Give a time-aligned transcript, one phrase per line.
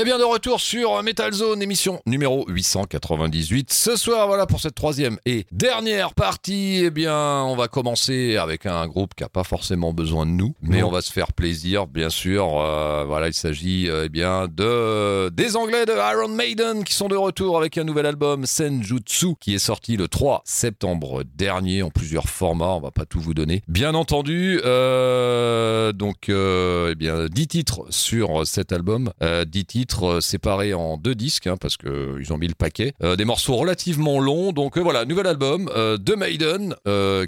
[0.00, 3.72] Eh bien, de retour sur Metal Zone, émission numéro 898.
[3.72, 6.82] Ce soir, voilà pour cette troisième et dernière partie.
[6.84, 10.54] Eh bien, on va commencer avec un groupe qui a pas forcément besoin de nous,
[10.62, 10.86] mais Non.
[10.86, 12.60] on va se faire plaisir, bien sûr.
[12.60, 17.08] Euh, voilà, il s'agit euh, eh bien de des Anglais de Iron Maiden qui sont
[17.08, 21.90] de retour avec un nouvel album Senjutsu qui est sorti le 3 septembre dernier en
[21.90, 22.76] plusieurs formats.
[22.76, 24.60] On va pas tout vous donner, bien entendu.
[24.64, 30.74] Euh, donc, euh, eh bien, 10 titres sur cet album, euh, 10 titres euh, séparés
[30.74, 32.94] en deux disques hein, parce que euh, ont mis le paquet.
[33.02, 34.52] Euh, des morceaux relativement longs.
[34.52, 36.74] Donc voilà, nouvel album de Maiden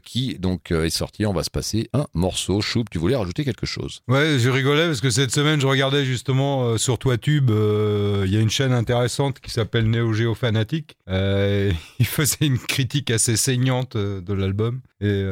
[0.04, 1.26] qui donc est sorti.
[1.26, 2.60] On va se passer un morceau.
[2.60, 4.02] Choup, tu voulais rajouter quelque chose?
[4.08, 8.40] Ouais, je rigolais parce que cette semaine, je regardais justement sur Toitube, il y a
[8.40, 10.96] une chaîne intéressante qui s'appelle Neo Geo Fanatic.
[11.08, 14.80] Il faisait une critique assez saignante de l'album.
[15.00, 15.24] Et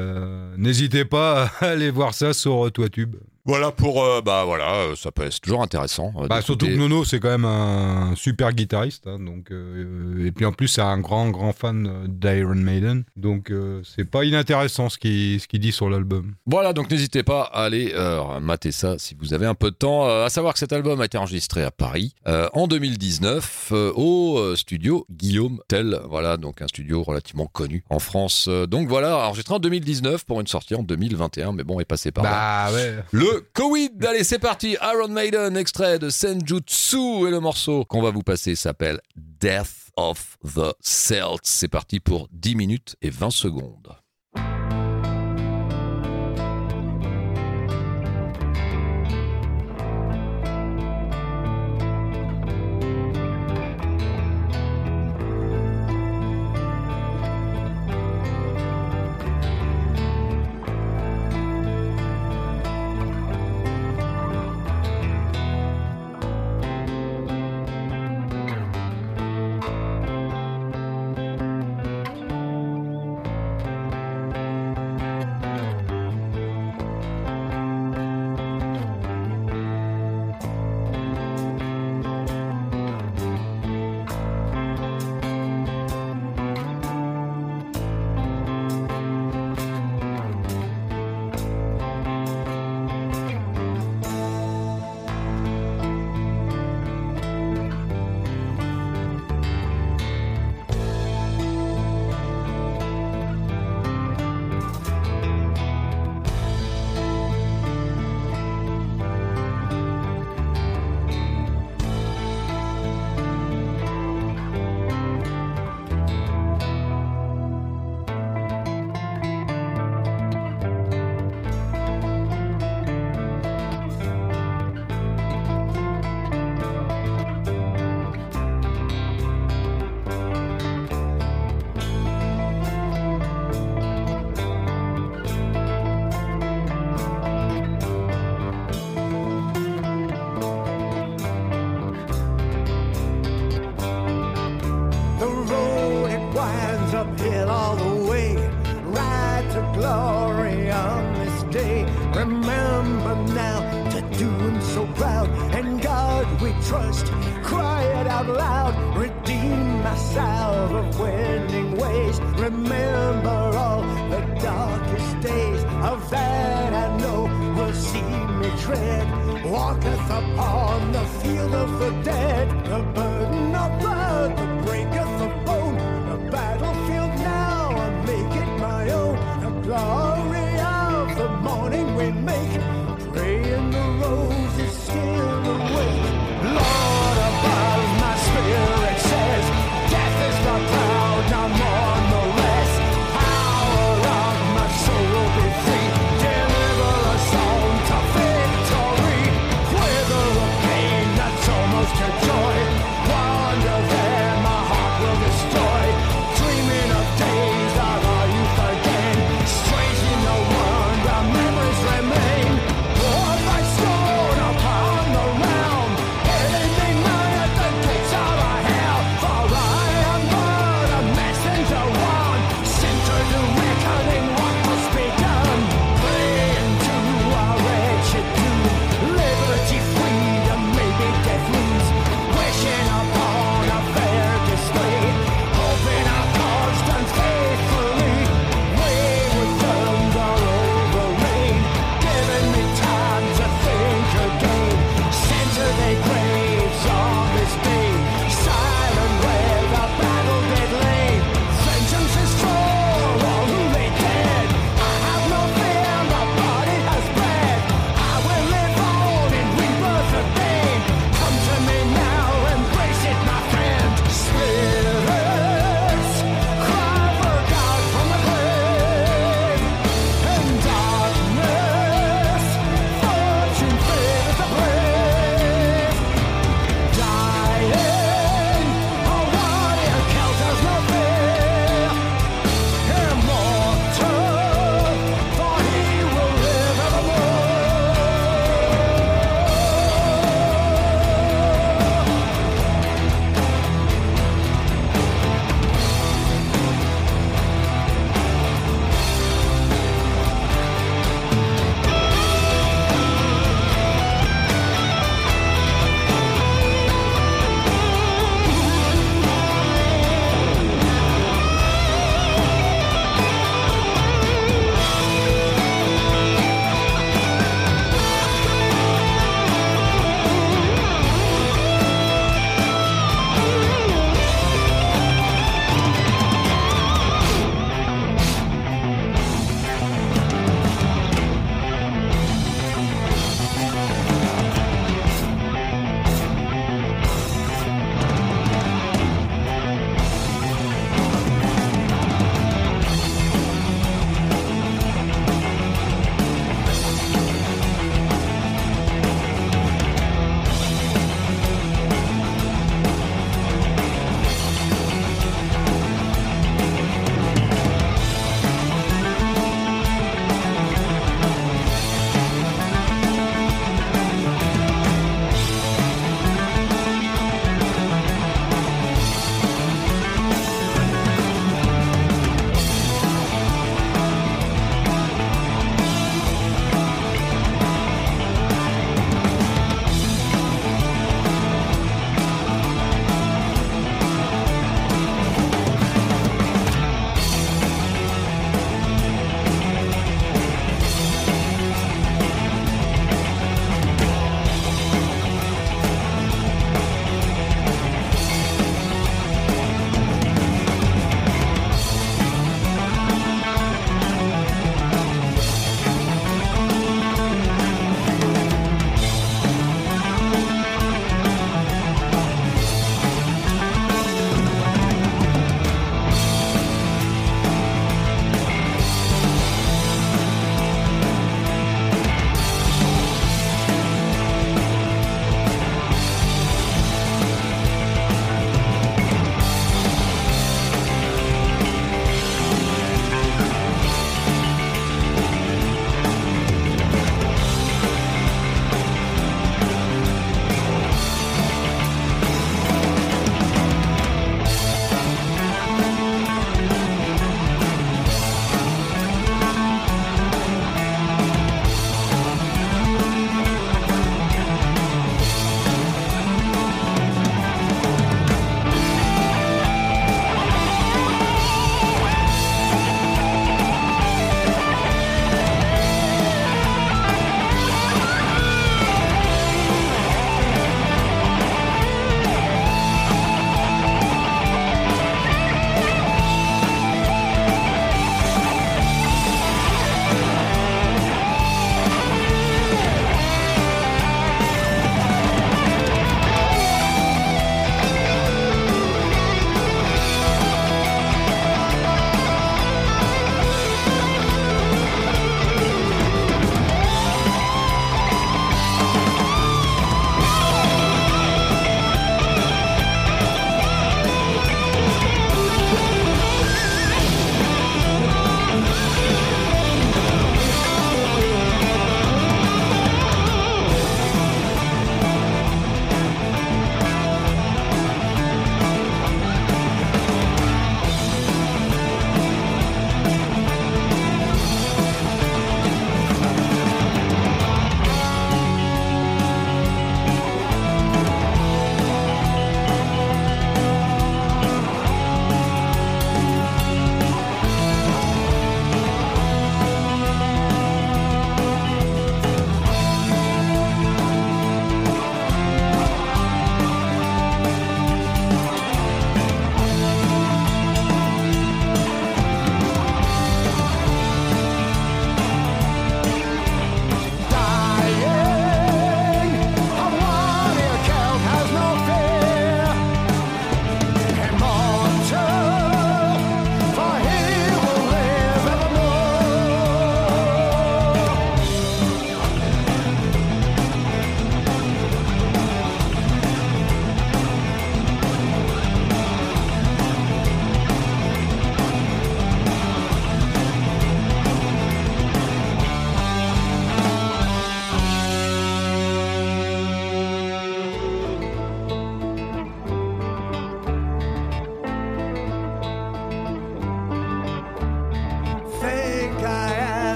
[0.56, 3.16] n'hésitez pas à aller voir ça sur Toitube.
[3.48, 6.12] Voilà pour euh, bah voilà, euh, ça peut être toujours intéressant.
[6.18, 6.72] euh, Bah, surtout que.
[6.76, 9.06] Nono, c'est quand même un super guitariste.
[9.06, 13.04] hein, donc, euh, et puis en plus, c'est un grand, grand fan d'Iron Maiden.
[13.16, 13.50] Donc,
[13.84, 16.34] c'est pas inintéressant ce qu'il ce qu'il dit sur l'album.
[16.44, 17.94] Voilà, donc n'hésitez pas à aller
[18.42, 20.06] mater ça si vous avez un peu de temps.
[20.06, 22.14] À savoir que cet album a été enregistré à Paris
[22.52, 25.98] en 2019 euh, au studio Guillaume Tell.
[26.10, 28.46] Voilà, donc un studio relativement connu en France.
[28.68, 32.24] Donc voilà, enregistré en 2019 pour une sortie en 2021, mais bon, est passé par
[32.24, 32.30] là.
[32.68, 32.96] Bah ouais.
[33.12, 38.10] Le Covid, allez c'est parti, Iron Maiden, extrait de Senjutsu et le morceau qu'on va
[38.10, 41.40] vous passer s'appelle Death of the Celts.
[41.44, 43.96] C'est parti pour 10 minutes et 20 secondes.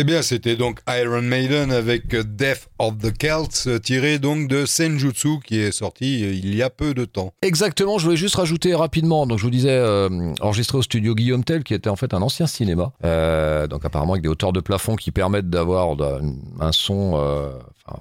[0.00, 5.40] Eh bien, c'était donc Iron Maiden avec Death of the Celts, tiré donc de Senjutsu,
[5.44, 7.34] qui est sorti euh, il y a peu de temps.
[7.42, 11.42] Exactement, je voulais juste rajouter rapidement, donc je vous disais, euh, enregistré au studio Guillaume
[11.42, 14.60] Tell, qui était en fait un ancien cinéma, euh, donc apparemment avec des hauteurs de
[14.60, 15.96] plafond qui permettent d'avoir
[16.60, 17.18] un son,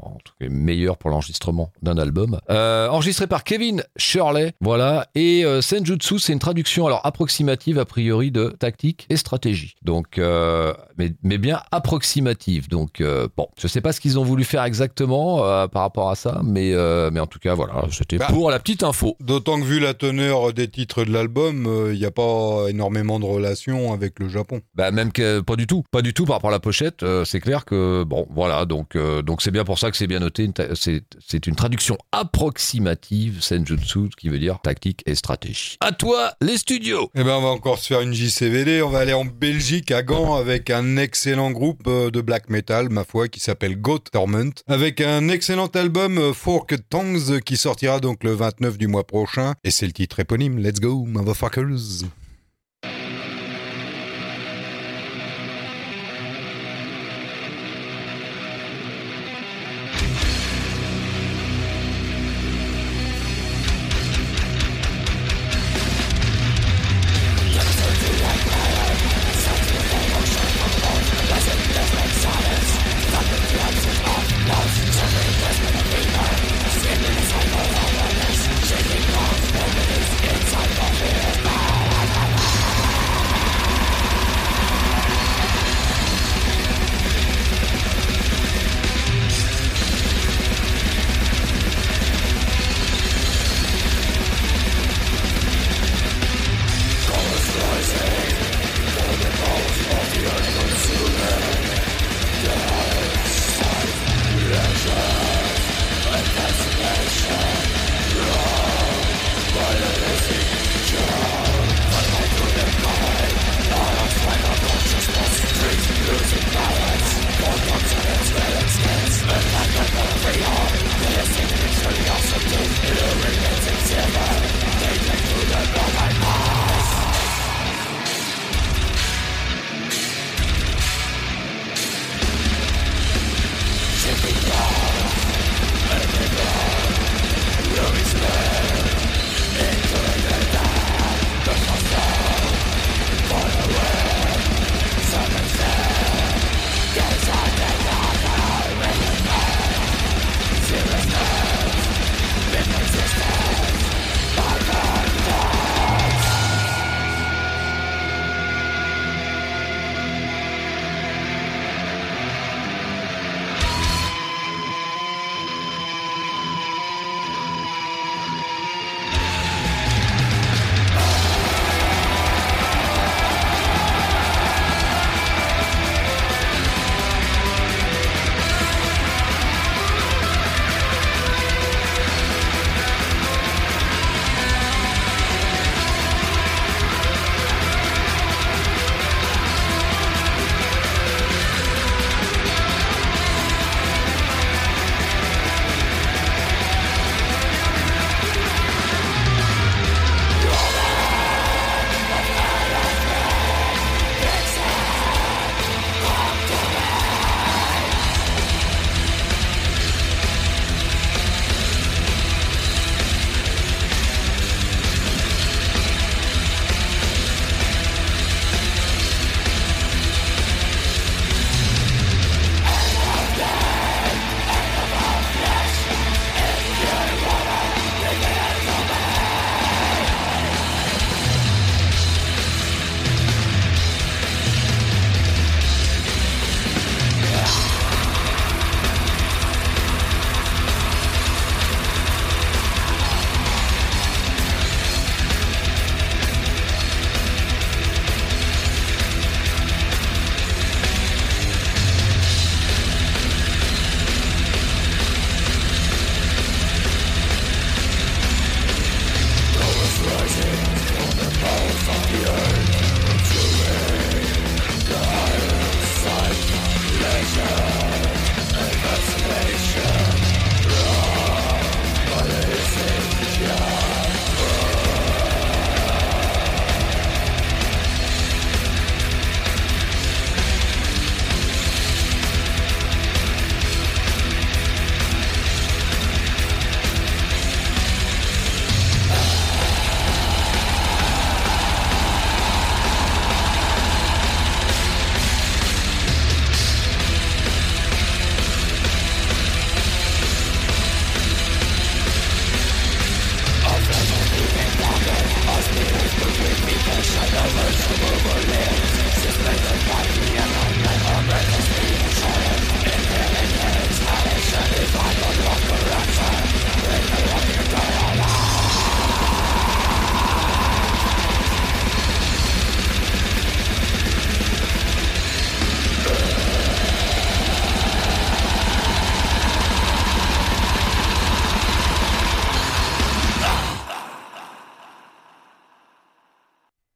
[0.02, 2.40] en tout cas meilleur pour l'enregistrement d'un album.
[2.50, 7.86] Euh, enregistré par Kevin Shirley, voilà, et euh, Senjutsu, c'est une traduction alors approximative a
[7.86, 13.04] priori de tactique et stratégie, donc, euh, mais, mais bien approximative, donc
[13.38, 16.74] bon, je sais pas ce qu'ils ont voulu faire exactement par rapport à ça, mais,
[17.12, 19.16] mais en tout cas voilà, c'était Bah, pour la petite info.
[19.20, 23.26] D'autant que vu la teneur des titres de l'album, il n'y a pas énormément de
[23.26, 24.62] relations avec le Japon.
[24.76, 27.06] Bah même que pas du tout, pas du tout par rapport à la pochette.
[27.26, 30.50] c'est clair que bon, voilà, donc donc c'est bien pour ça que c'est bien noté.
[30.74, 35.78] C'est une traduction approximative senjutsu, qui veut dire tactique et stratégie.
[35.82, 37.10] À toi les studios.
[37.16, 38.82] Eh ben, on va encore se faire une JCVD.
[38.82, 42.90] On va aller en Belgique, à Gand, avec un excellent groupe euh, de black metal,
[42.90, 48.00] ma foi, qui s'appelle Goat Torment, avec un excellent album euh, Forked Tongues qui sortira
[48.00, 49.54] donc le 29 du mois prochain.
[49.64, 50.58] Et c'est le titre éponyme.
[50.60, 52.06] Let's go, motherfuckers.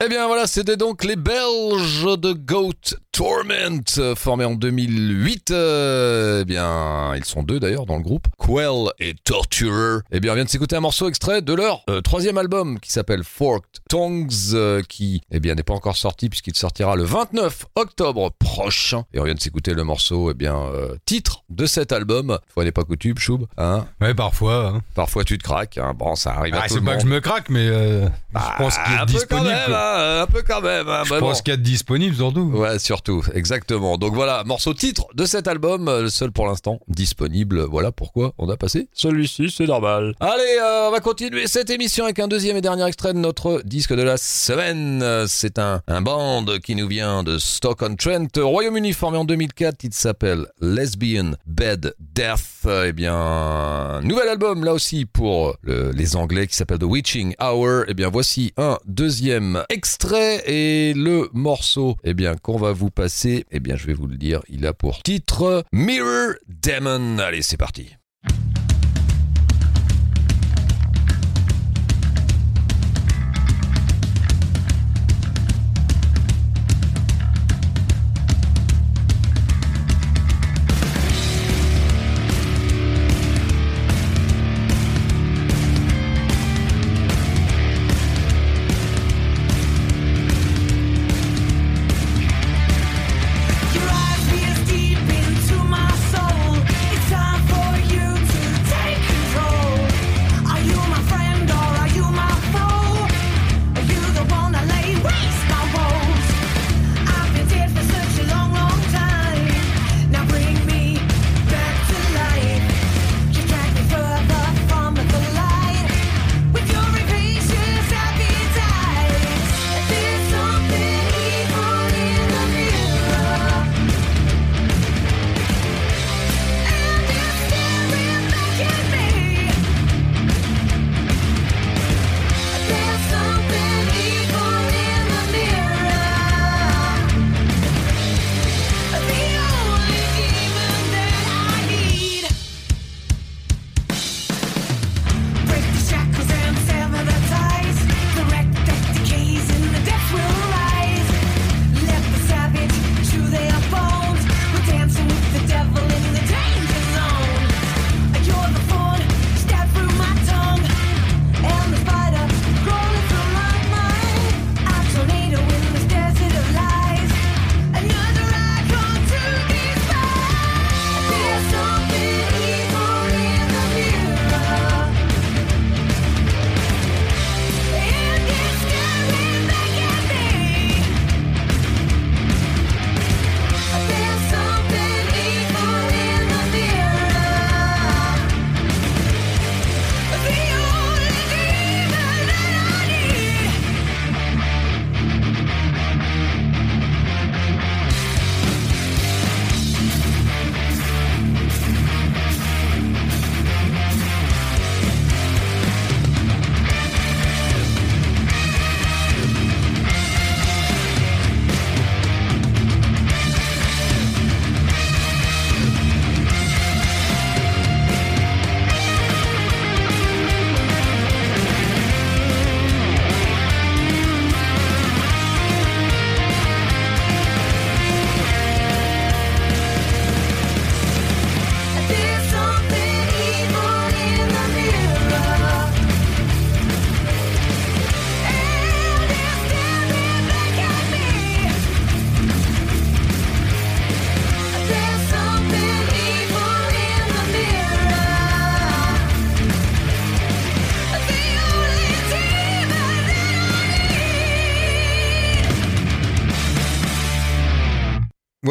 [0.03, 5.51] Eh bien voilà, c'était donc les Belges de Goat Torment, euh, formés en 2008.
[5.51, 9.99] Euh, eh bien, ils sont deux d'ailleurs dans le groupe, Quell et Torturer.
[10.13, 12.89] Eh bien, on vient de s'écouter un morceau extrait de leur euh, troisième album qui
[12.91, 17.65] s'appelle Forked Tongues, euh, qui eh bien n'est pas encore sorti puisqu'il sortira le 29
[17.75, 19.03] octobre prochain.
[19.13, 20.57] Et on vient de s'écouter le morceau, eh bien
[21.05, 22.37] titre de cet album.
[22.53, 23.45] Fois n'est pas coutume, Choub.
[23.57, 24.67] Hein Ouais, parfois.
[24.75, 24.81] hein.
[24.95, 25.77] Parfois tu te craques.
[25.77, 25.93] Hein.
[25.97, 27.15] Bon, ça arrive à Ah, tout c'est le pas que je monde.
[27.15, 29.47] me craque, mais euh, Bah, je pense qu'il est un peu quand disponible.
[29.49, 30.87] même, hein, un peu quand même.
[30.87, 31.01] hein.
[31.03, 31.43] Je Bah, pense bon.
[31.43, 32.51] qu'il y a de disponible surtout.
[32.53, 33.00] Ouais, surtout,
[33.33, 33.97] exactement.
[33.97, 37.61] Donc voilà, morceau titre de cet album, euh, le seul pour l'instant disponible.
[37.69, 40.13] Voilà pourquoi on a passé celui-ci, c'est normal.
[40.19, 43.61] Allez, euh, on va continuer cette émission avec un deuxième et dernier extrait de notre
[43.65, 45.03] disque de la semaine.
[45.27, 49.83] C'est un, un band qui nous vient de Stoke-on-Trent, Royaume-Uni, formé en 2004.
[49.83, 52.67] Il s'appelle Lesbian Bed Death.
[52.85, 57.85] Eh bien, nouvel album là aussi pour le- les Anglais qui s'appelle The Witching Hour.
[57.87, 63.45] Eh bien, voici un deuxième extrait et le morceau, eh bien, qu'on va vous passer,
[63.51, 67.17] eh bien, je vais vous le dire, il a pour titre Mirror Demon.
[67.19, 67.95] Allez, c'est parti.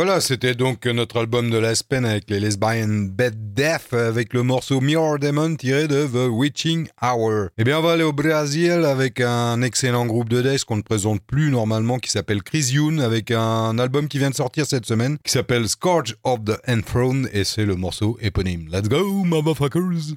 [0.03, 4.43] Voilà, c'était donc notre album de la semaine avec les Lesbian Bed Death avec le
[4.43, 7.49] morceau Mirror Demon tiré de The Witching Hour.
[7.59, 10.83] Eh bien, on va aller au Brésil avec un excellent groupe de death qu'on ne
[10.83, 14.87] présente plus normalement qui s'appelle Chris Youn avec un album qui vient de sortir cette
[14.87, 18.71] semaine qui s'appelle Scourge of the Enthroned et c'est le morceau éponyme.
[18.73, 20.15] Let's go, motherfuckers!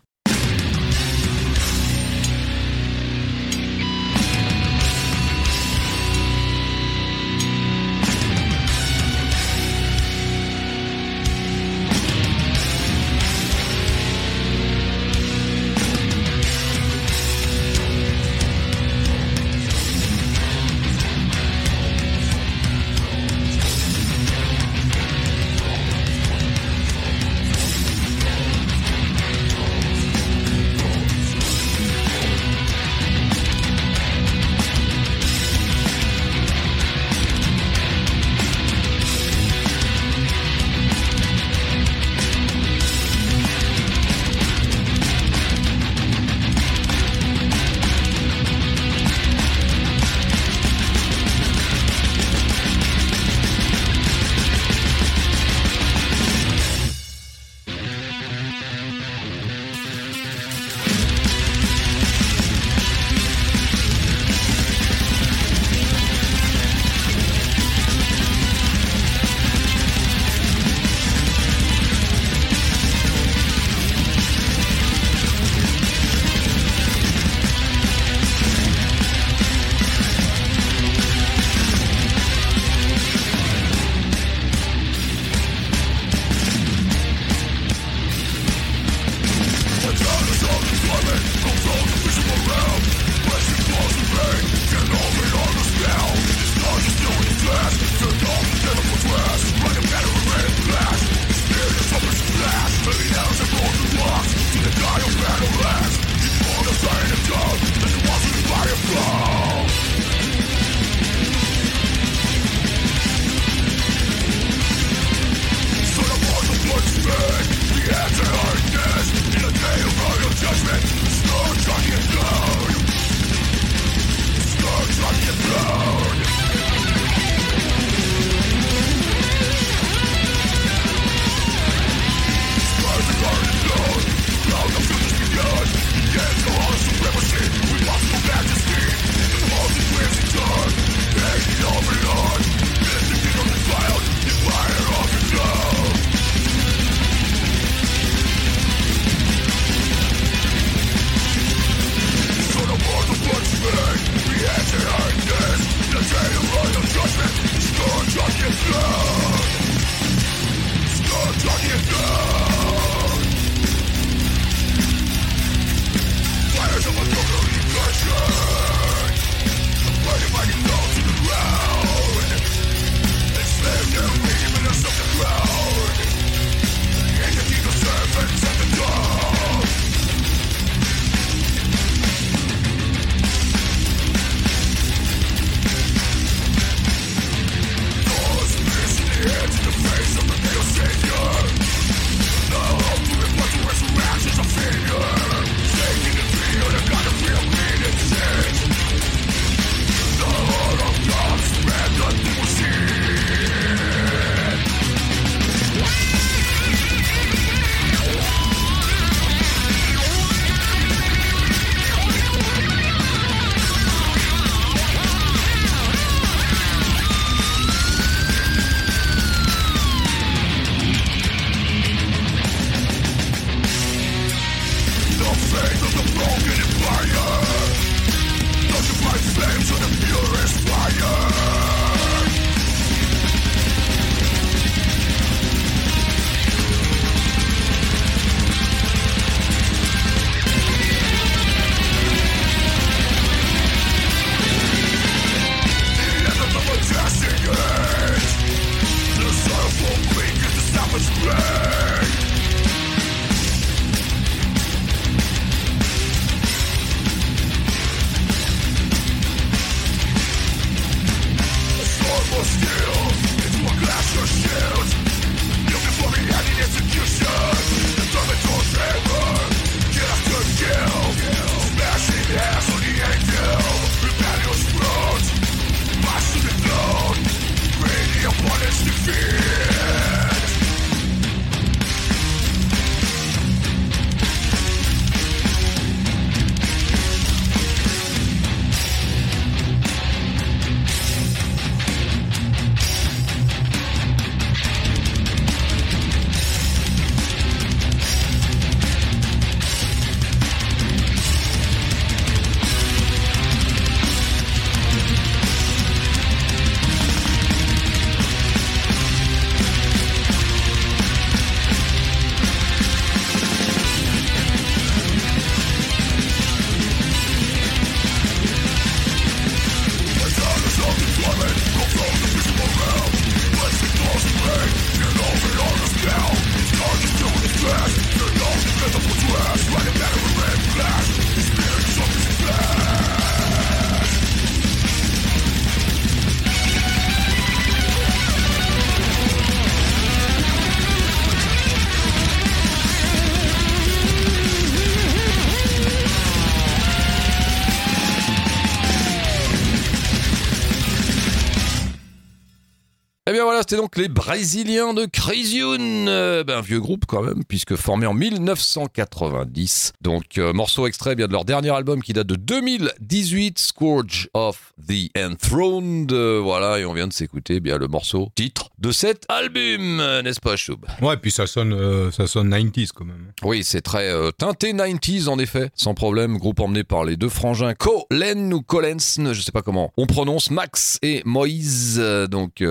[353.43, 357.43] Bien voilà, c'était donc les Brésiliens de Crazyun, euh, ben, un vieux groupe quand même,
[357.43, 359.93] puisque formé en 1990.
[360.01, 364.73] Donc euh, morceau extrait bien de leur dernier album qui date de 2018, Scourge of
[364.87, 366.13] the Enthroned.
[366.13, 369.97] Euh, voilà, et on vient de s'écouter eh bien le morceau titre de cet album,
[370.23, 370.85] n'est-ce pas Choub?
[371.01, 373.31] Ouais, puis ça sonne, euh, ça sonne 90s quand même.
[373.43, 376.37] Oui, c'est très teinté 90s en effet, sans problème.
[376.37, 379.91] Groupe emmené par les deux frangins Colen ou Collens, je sais pas comment.
[379.97, 382.61] On prononce Max et Moïse, donc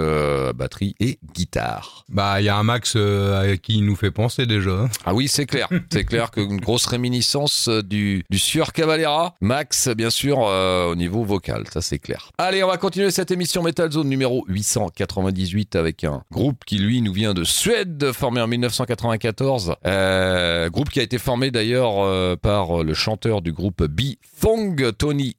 [0.62, 2.04] batterie et guitare.
[2.08, 4.88] Bah, il y a un Max euh, à qui il nous fait penser déjà.
[5.04, 5.68] Ah oui, c'est clair.
[5.90, 9.34] C'est clair qu'une grosse réminiscence euh, du, du Sieur Cavalera.
[9.40, 12.30] Max, bien sûr, euh, au niveau vocal, ça c'est clair.
[12.38, 17.02] Allez, on va continuer cette émission Metal Zone numéro 898 avec un groupe qui, lui,
[17.02, 19.74] nous vient de Suède, formé en 1994.
[19.84, 25.36] Euh, groupe qui a été formé d'ailleurs par le chanteur du groupe B-Thong, Tony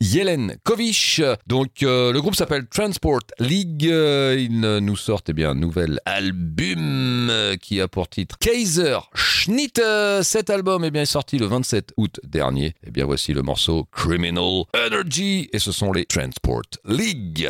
[0.00, 1.22] Yelen Kovic.
[1.46, 3.86] Donc euh, le groupe s'appelle Transport League.
[3.86, 8.98] Euh, ils nous sortent eh bien un nouvel album euh, qui a pour titre Kaiser
[9.14, 9.80] Schnitt.
[10.22, 12.74] Cet album eh bien, est sorti le 27 août dernier.
[12.86, 17.48] Et bien voici le morceau Criminal Energy et ce sont les Transport League.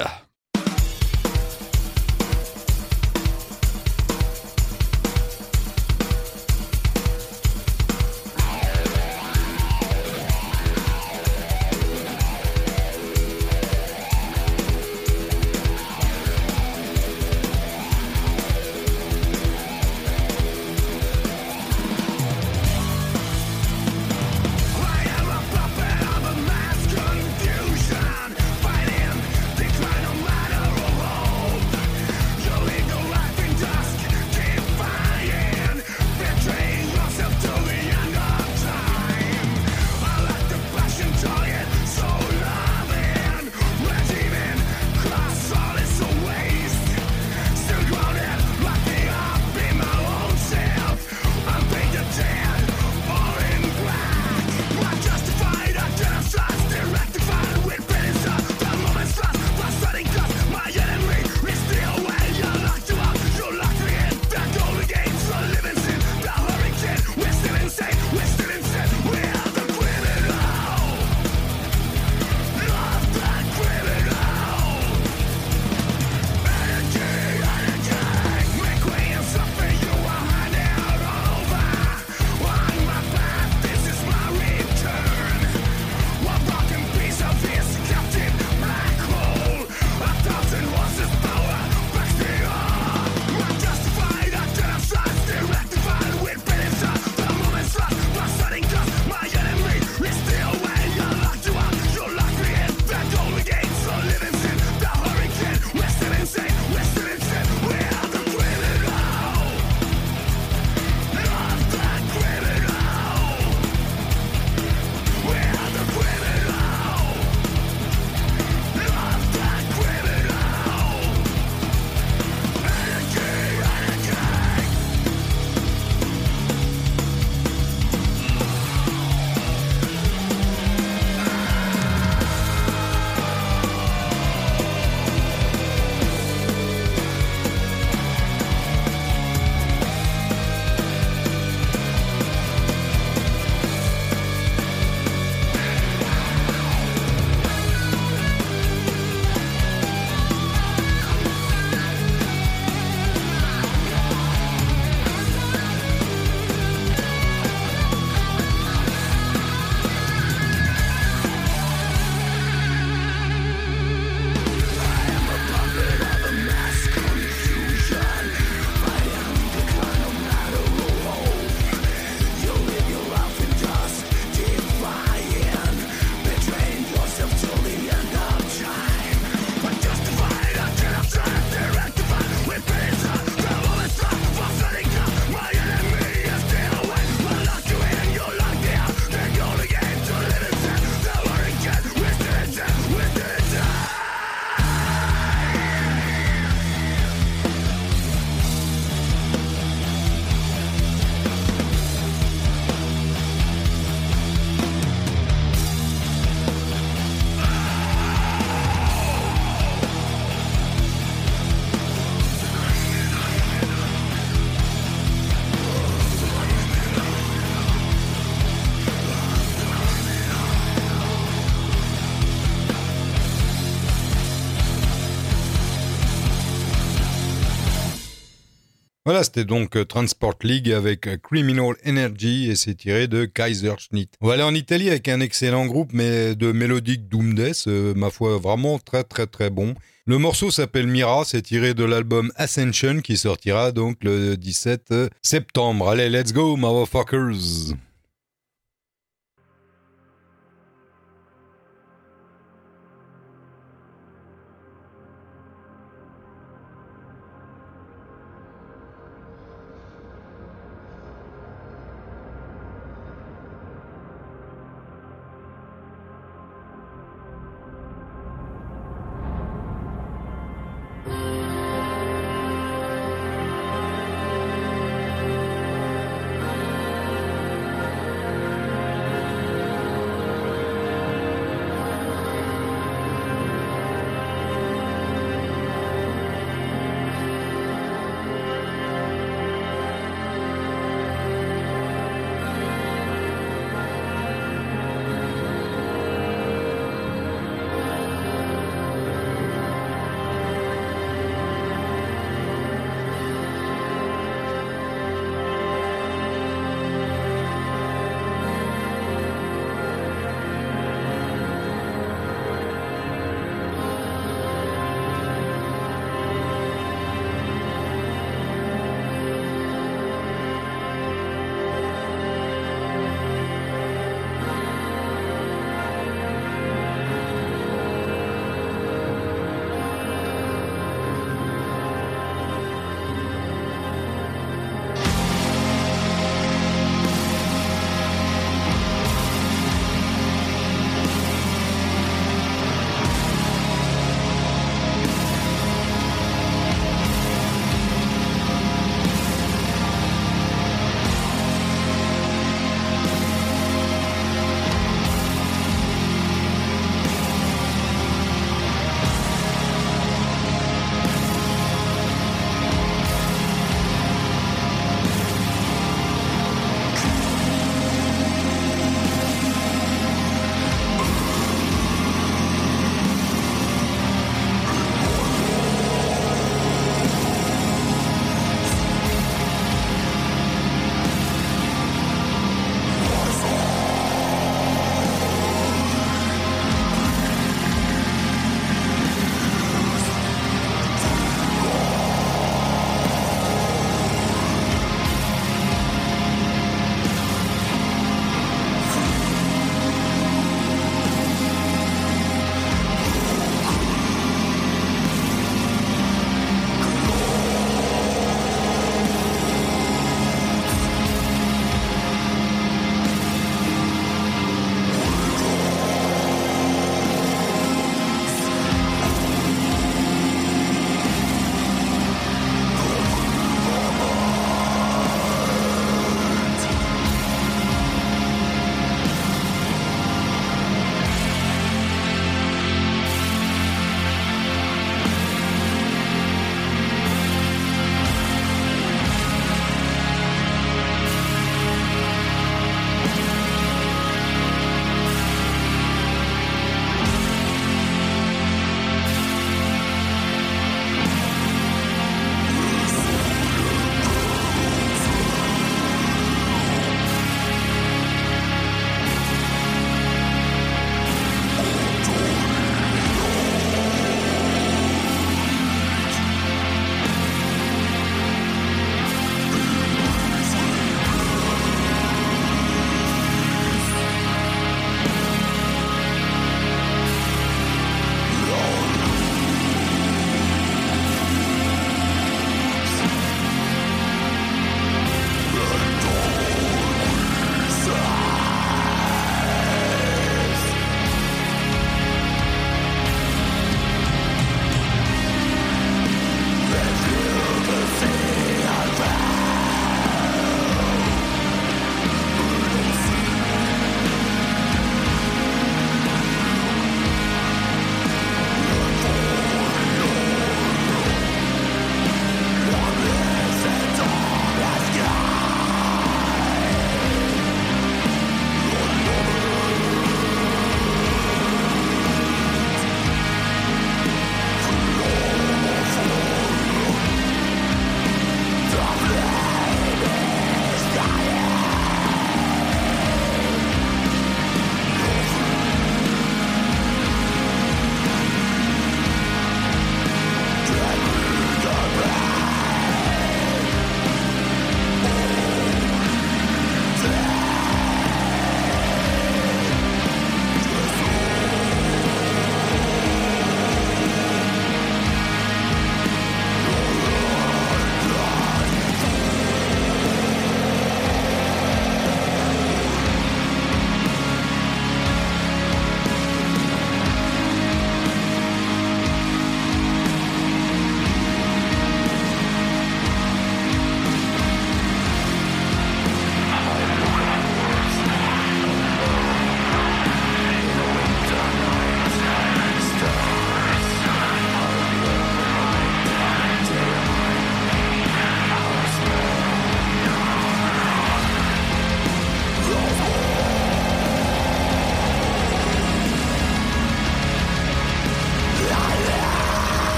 [229.08, 234.12] Voilà, c'était donc euh, Transport League avec euh, Criminal Energy et c'est tiré de Kaiserschnitt.
[234.20, 237.94] On va aller en Italie avec un excellent groupe mais de mélodique doom death, euh,
[237.94, 239.74] ma foi vraiment très très très bon.
[240.04, 244.92] Le morceau s'appelle Mira, c'est tiré de l'album Ascension qui sortira donc le 17
[245.22, 245.88] septembre.
[245.88, 247.72] Allez, let's go motherfuckers.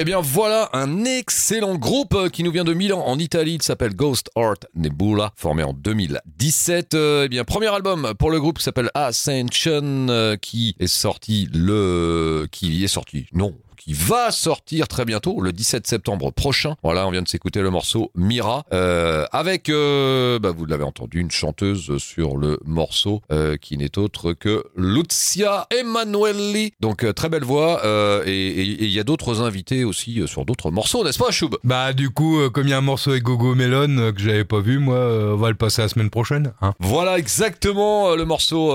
[0.00, 3.56] Eh bien voilà un excellent groupe euh, qui nous vient de Milan en Italie.
[3.56, 6.94] Il s'appelle Ghost Art Nebula, formé en 2017.
[6.94, 11.50] Euh, eh bien premier album pour le groupe qui s'appelle Ascension, euh, qui est sorti
[11.52, 13.26] le, qui est sorti.
[13.34, 16.76] Non, qui va sortir très bientôt, le 17 septembre prochain.
[16.82, 21.18] Voilà, on vient de s'écouter le morceau Mira, euh, avec, euh, bah, vous l'avez entendu,
[21.20, 26.74] une chanteuse sur le morceau euh, qui n'est autre que Lucia Emanuelli.
[26.80, 27.80] Donc très belle voix,
[28.26, 31.56] et il y a d'autres invités aussi sur d'autres morceaux, n'est-ce pas, Choub?
[31.64, 34.60] Bah du coup, comme il y a un morceau avec Gogo Melon que j'avais pas
[34.60, 36.52] vu, moi, on va le passer la semaine prochaine.
[36.60, 36.74] Hein.
[36.80, 38.72] Voilà exactement le morceau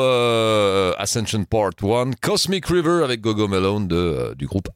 [0.98, 4.70] Ascension Part 1, Cosmic River avec Gogo Malone de, du groupe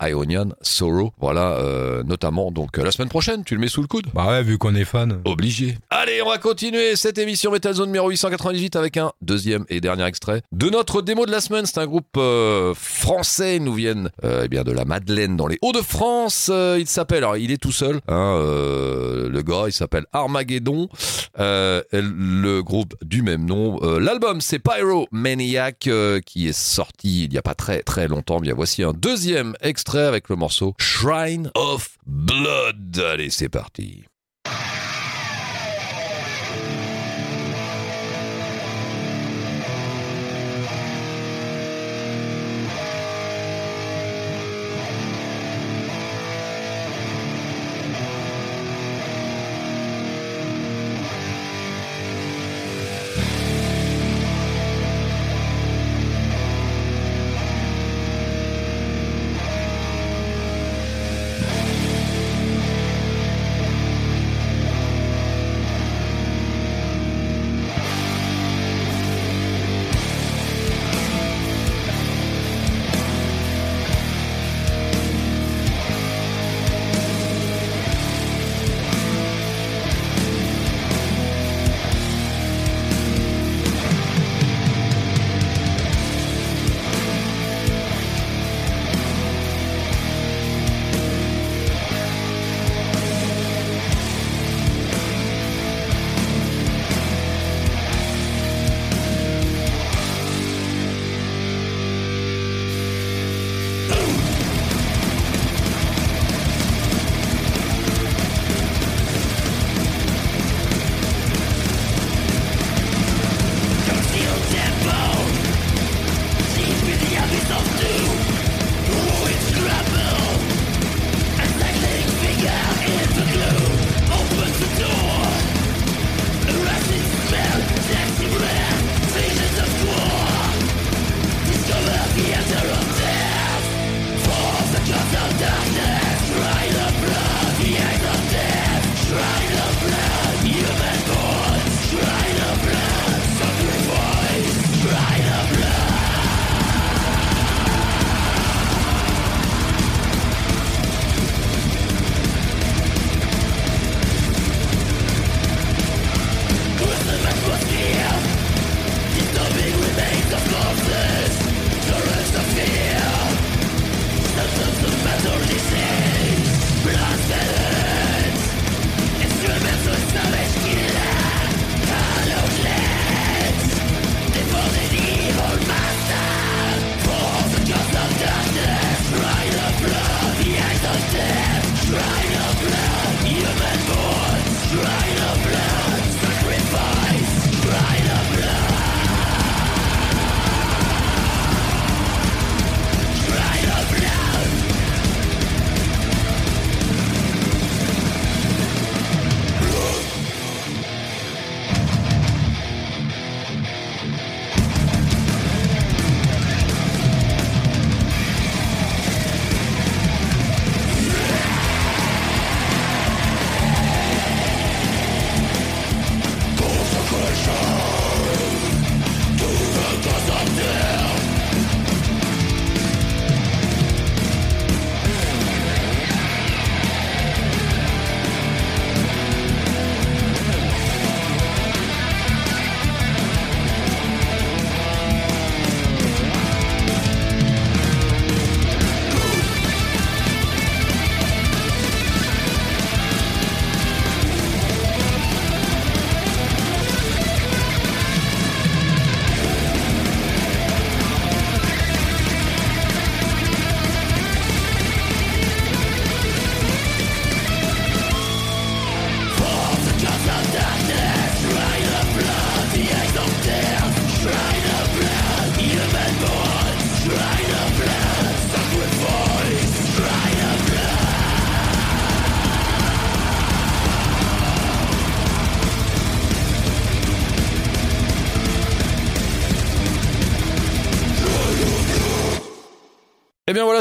[0.62, 1.12] Sorrow.
[1.20, 4.28] Voilà, euh, notamment donc euh, la semaine prochaine, tu le mets sous le coude Bah
[4.28, 5.22] ouais, vu qu'on est fan.
[5.26, 5.78] Obligé.
[5.90, 10.06] Allez, on va continuer cette émission Metal Zone numéro 898 avec un deuxième et dernier
[10.06, 11.66] extrait de notre démo de la semaine.
[11.66, 13.58] C'est un groupe euh, français.
[13.58, 16.52] Ils nous viennent eh bien de la Madeleine dans les Hauts-de-France.
[16.78, 18.00] Il s'appelle, alors il est tout seul.
[18.08, 20.90] Hein, le gars, il s'appelle Armageddon.
[21.38, 23.80] Le groupe du même nom.
[24.00, 25.90] L'album, c'est Pyro Maniac
[26.26, 28.40] qui est sorti il y a pas très très longtemps.
[28.40, 33.00] Bien, voici un deuxième extrait avec le morceau Shrine of Blood.
[33.00, 34.04] Allez, c'est parti.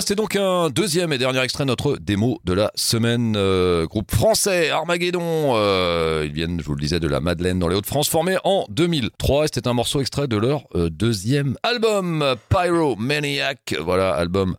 [0.09, 3.35] C'était donc un deuxième et dernier extrait de notre démo de la semaine.
[3.37, 5.53] Euh, groupe français, Armageddon.
[5.55, 8.65] Euh, ils viennent, je vous le disais, de la Madeleine dans les Hauts-de-France, formé en
[8.71, 9.45] 2003.
[9.45, 13.75] Et c'était un morceau extrait de leur euh, deuxième album, Pyromaniac.
[13.81, 14.57] Voilà, album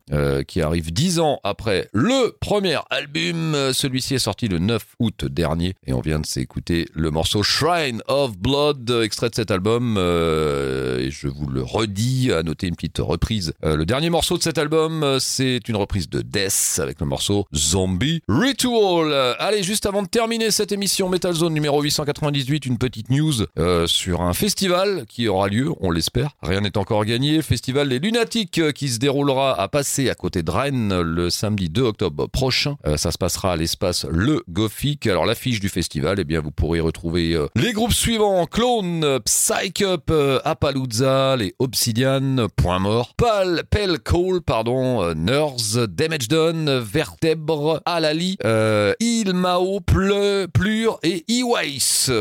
[0.48, 3.56] qui arrive dix ans après le premier album.
[3.74, 5.74] Celui-ci est sorti le 9 août dernier.
[5.88, 9.98] Et on vient de s'écouter le morceau Shrine of Blood, extrait de cet album.
[9.98, 13.54] Et je vous le redis, à noter une petite reprise.
[13.64, 18.22] Le dernier morceau de cet album, c'est une reprise de Death avec le morceau Zombie
[18.28, 19.14] Ritual.
[19.40, 23.88] Allez, juste avant de terminer cette émission Metal Zone numéro 898, une petite news euh,
[23.88, 26.32] sur un festival qui aura lieu, on l'espère.
[26.42, 27.42] Rien n'est encore gagné.
[27.42, 31.70] Festival des Lunatiques euh, qui se déroulera à passer à côté de Rennes le samedi
[31.70, 32.76] 2 octobre prochain.
[32.86, 35.08] Euh, ça se passera à l'espace Le Gothic.
[35.08, 40.12] Alors l'affiche du festival, eh bien vous pourrez retrouver les groupes suivants Clone, Psych Up,
[40.44, 48.96] Appalooza, les Obsidian, Point Mort, Pal, Pell Call, pardon, Nurse, Damage Done, Vertèbre, Alali, euh,
[49.00, 51.78] Ilmao, Pleu, Plure et Iwais.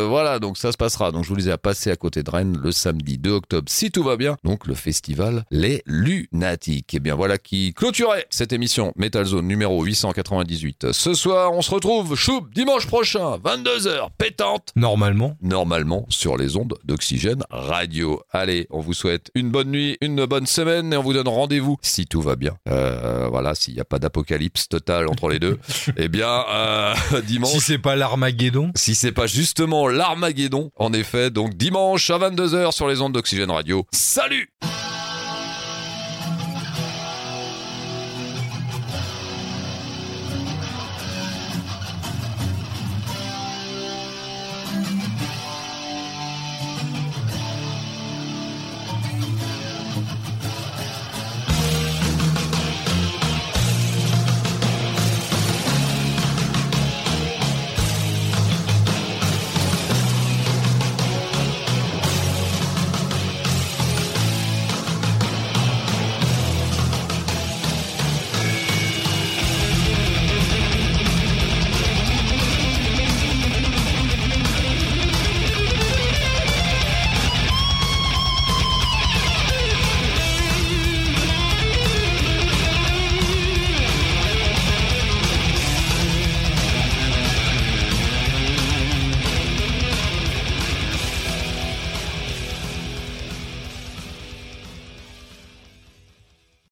[0.09, 1.11] Voilà, donc ça se passera.
[1.11, 3.91] Donc je vous disais à passer à côté de Rennes le samedi 2 octobre si
[3.91, 4.37] tout va bien.
[4.45, 6.93] Donc le festival Les Lunatiques.
[6.93, 10.93] Et bien voilà qui clôturait cette émission Metal Zone numéro 898.
[10.93, 15.35] Ce soir, on se retrouve choup dimanche prochain, 22h, pétante Normalement.
[15.41, 18.21] normalement sur les ondes d'Oxygène Radio.
[18.33, 21.79] Allez, on vous souhaite une bonne nuit, une bonne semaine et on vous donne rendez-vous
[21.81, 22.55] si tout va bien.
[22.69, 22.98] Euh,
[23.31, 25.59] voilà, s'il n'y a pas d'apocalypse total entre les deux,
[25.97, 26.95] eh bien euh,
[27.27, 27.53] dimanche.
[27.53, 28.73] Si c'est pas l'Armageddon.
[28.75, 33.51] Si c'est pas justement l'Armageddon, en effet, donc dimanche à 22h sur les ondes d'Oxygène
[33.51, 33.87] Radio.
[33.93, 34.51] Salut